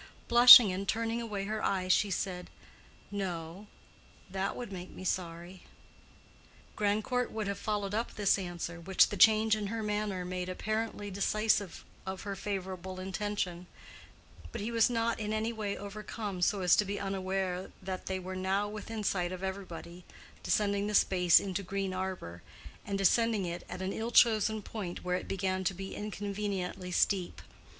Blushing 0.27 0.71
and 0.71 0.87
turning 0.87 1.21
away 1.21 1.45
her 1.45 1.63
eyes, 1.63 1.93
she 1.93 2.09
said, 2.09 2.49
"No, 3.11 3.67
that 4.31 4.55
would 4.55 4.71
make 4.71 4.89
me 4.89 5.03
sorry." 5.03 5.61
Grandcourt 6.75 7.31
would 7.31 7.45
have 7.47 7.59
followed 7.59 7.93
up 7.93 8.15
this 8.15 8.39
answer, 8.39 8.81
which 8.81 9.09
the 9.09 9.15
change 9.15 9.55
in 9.55 9.67
her 9.67 9.83
manner 9.83 10.25
made 10.25 10.49
apparently 10.49 11.11
decisive 11.11 11.85
of 12.03 12.23
her 12.23 12.35
favorable 12.35 12.99
intention; 12.99 13.67
but 14.51 14.59
he 14.59 14.71
was 14.71 14.89
not 14.89 15.19
in 15.19 15.33
any 15.33 15.53
way 15.53 15.77
overcome 15.77 16.41
so 16.41 16.61
as 16.61 16.75
to 16.77 16.83
be 16.83 16.99
unaware 16.99 17.69
that 17.79 18.07
they 18.07 18.17
were 18.17 18.35
now, 18.35 18.67
within 18.67 19.03
sight 19.03 19.31
of 19.31 19.43
everybody, 19.43 20.03
descending 20.41 20.87
the 20.87 20.95
space 20.95 21.39
into 21.39 21.61
Green 21.61 21.93
Arbor, 21.93 22.41
and 22.87 22.97
descending 22.97 23.45
it 23.45 23.63
at 23.69 23.83
an 23.83 23.93
ill 23.93 24.09
chosen 24.09 24.63
point 24.63 25.03
where 25.03 25.17
it 25.17 25.27
began 25.27 25.63
to 25.63 25.75
be 25.75 25.93
inconveniently 25.93 26.89
steep. 26.89 27.39